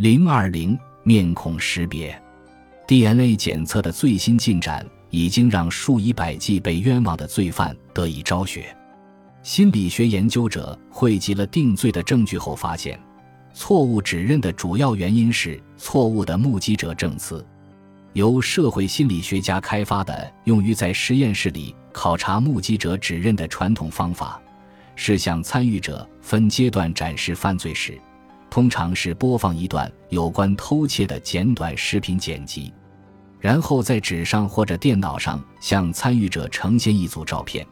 [0.00, 2.18] 零二零面孔识别
[2.86, 8.74] ，DNA 检测的最新进展已经让数以百计被冤枉的罪犯得以昭雪。
[9.42, 12.98] 心理学研究者汇集了定罪的证据后发现，
[13.52, 17.46] 错误指认的主要原因是错误的目击者证词。
[18.14, 24.40] 由社会心理学家开发的用于在实验室里考察目击者指认的传统方法，
[24.96, 28.00] 是向参与者分阶段展示犯罪时，
[28.50, 32.72] 通常是播放一段有关偷窃的简短视频剪辑，
[33.38, 37.64] 然后在纸上或者电脑上向参与者呈现一组照片，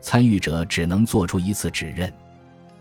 [0.00, 2.12] 参与者只能做出一次指认。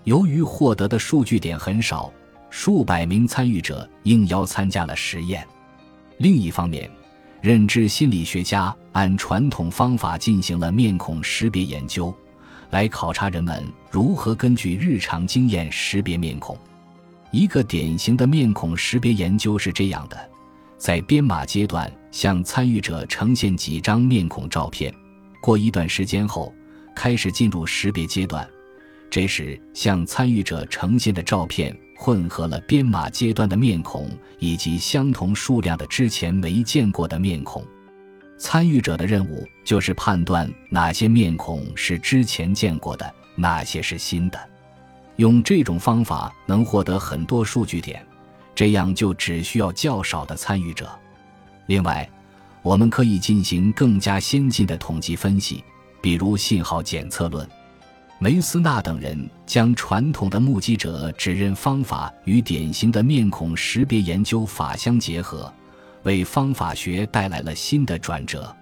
[0.06, 2.12] 由于获得的数据点很少，
[2.50, 5.48] 数百名参与者应邀参加了实验。
[6.18, 6.90] 另一方面，
[7.42, 12.12] 认知心理学家按传统方法进行了面孔识别研究，
[12.72, 16.58] 来考察人们如何根据日常经验识别面孔。
[17.36, 20.18] 一个典型的面孔识别研究是这样的：
[20.78, 24.90] 在编码阶段，向参与者呈现几张面孔照片；
[25.42, 26.54] 过一段时间后，
[26.96, 28.48] 开始进入识别阶段，
[29.10, 31.78] 这时向参与者呈现的照片。
[31.98, 37.66] 混合了编码阶段的面孔以及相同数量的之前没见过的面孔，
[38.38, 44.40] 参与者的任务就是判断哪些面孔是之前见过的，哪些是新的。
[45.18, 48.06] 用这种方法能获得很多数据点，
[48.54, 50.90] 这样就只需要较少的参与者。
[51.68, 52.10] 另外，
[52.62, 55.64] 我们可以进行更加先进的统计分析，
[56.02, 57.48] 比如信号检测论。
[58.18, 65.54] 梅斯纳等人将传统的目击者指认方法与典型的面孔识别研究法相结合，
[66.04, 68.56] 为方法学带来了新的转折。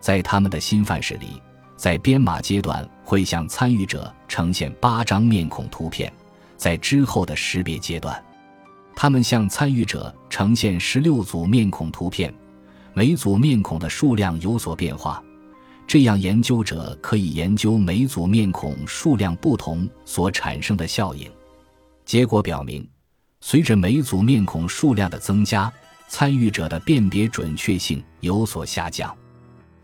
[0.00, 1.42] 在他们的新范式里，
[1.76, 6.12] 在编码阶段会向参与者呈现八张面孔图片，
[6.56, 8.22] 在之后的识别阶段，
[8.94, 12.32] 他们向参与者呈现十六组面孔图片，
[12.92, 15.22] 每组面孔的数量有所变化。
[15.86, 21.30] 这样，研究者可以研究每组面孔数量不同所产生的效应。
[22.06, 22.88] 结果表明，
[23.40, 25.70] 随着每组面孔数量的增加，
[26.08, 29.14] 参与者的辨别准确性有所下降。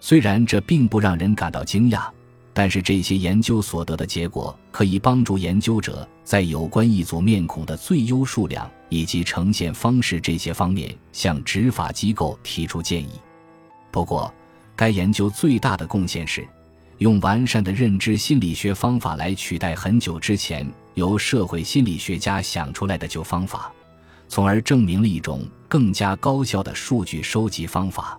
[0.01, 2.09] 虽然这并不让人感到惊讶，
[2.55, 13.11] 但是这些研究所得的结果可以帮助研究者在有关一组面孔的最优数量以及呈现方式这些方面向执法机构提出建议。
[13.91, 14.33] 不过，
[14.75, 16.47] 该研究最大的贡献是，
[16.99, 23.71] 用完善的认知心理学方法来取代很久之前由社会心理学家想出来的旧方法，
[24.29, 28.19] 从而证明了一种更加高效的数据收集方法。